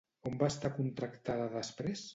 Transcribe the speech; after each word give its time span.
On 0.29 0.39
va 0.43 0.47
estar 0.53 0.71
contractada 0.79 1.49
després? 1.61 2.07